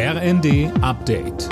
[0.00, 1.48] RND Update.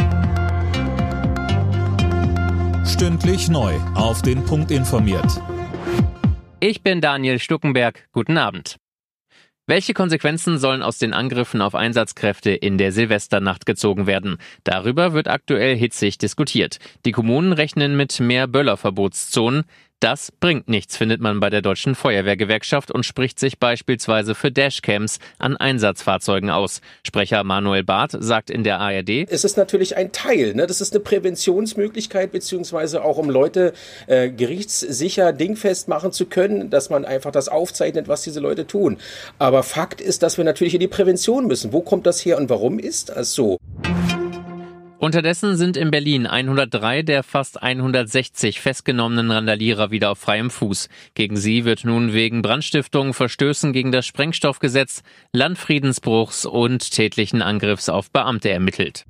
[2.86, 3.74] Stündlich neu.
[3.96, 5.42] Auf den Punkt informiert.
[6.60, 8.06] Ich bin Daniel Stuckenberg.
[8.12, 8.76] Guten Abend.
[9.66, 14.36] Welche Konsequenzen sollen aus den Angriffen auf Einsatzkräfte in der Silvesternacht gezogen werden?
[14.62, 16.78] Darüber wird aktuell hitzig diskutiert.
[17.04, 19.64] Die Kommunen rechnen mit mehr Böllerverbotszonen.
[20.00, 25.18] Das bringt nichts, findet man bei der Deutschen Feuerwehrgewerkschaft und spricht sich beispielsweise für Dashcams
[25.38, 26.82] an Einsatzfahrzeugen aus.
[27.02, 30.66] Sprecher Manuel Barth sagt in der ARD, Es ist natürlich ein Teil, ne?
[30.66, 33.72] das ist eine Präventionsmöglichkeit, beziehungsweise auch um Leute
[34.06, 38.98] äh, gerichtssicher dingfest machen zu können, dass man einfach das aufzeichnet, was diese Leute tun.
[39.38, 41.72] Aber Fakt ist, dass wir natürlich in die Prävention müssen.
[41.72, 43.56] Wo kommt das her und warum ist das so?
[44.98, 50.88] Unterdessen sind in Berlin 103 der fast 160 festgenommenen Randalierer wieder auf freiem Fuß.
[51.14, 58.10] Gegen sie wird nun wegen Brandstiftung, Verstößen gegen das Sprengstoffgesetz, Landfriedensbruchs und tätlichen Angriffs auf
[58.10, 59.04] Beamte ermittelt.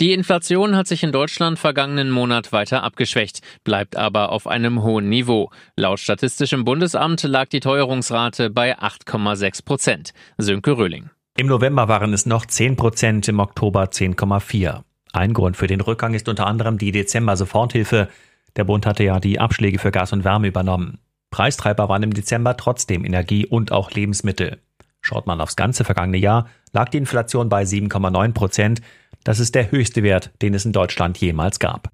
[0.00, 5.08] Die Inflation hat sich in Deutschland vergangenen Monat weiter abgeschwächt, bleibt aber auf einem hohen
[5.08, 5.50] Niveau.
[5.76, 10.10] Laut Statistischem Bundesamt lag die Teuerungsrate bei 8,6 Prozent.
[10.36, 11.10] Sönke Röhling.
[11.36, 14.82] Im November waren es noch 10 Prozent, im Oktober 10,4.
[15.12, 18.08] Ein Grund für den Rückgang ist unter anderem die Dezember-Soforthilfe.
[18.54, 21.00] Der Bund hatte ja die Abschläge für Gas und Wärme übernommen.
[21.32, 24.60] Preistreiber waren im Dezember trotzdem Energie und auch Lebensmittel.
[25.00, 28.80] Schaut man aufs ganze vergangene Jahr, lag die Inflation bei 7,9 Prozent.
[29.24, 31.90] Das ist der höchste Wert, den es in Deutschland jemals gab.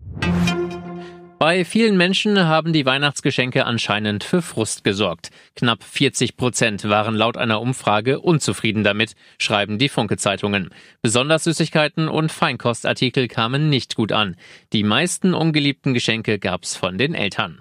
[1.43, 5.31] Bei vielen Menschen haben die Weihnachtsgeschenke anscheinend für Frust gesorgt.
[5.57, 10.69] Knapp 40 Prozent waren laut einer Umfrage unzufrieden damit, schreiben die Funke-Zeitungen.
[11.01, 14.37] Besonders Süßigkeiten und Feinkostartikel kamen nicht gut an.
[14.75, 17.59] Die meisten ungeliebten Geschenke gab's von den Eltern.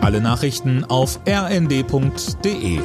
[0.00, 2.80] Alle Nachrichten auf rnd.de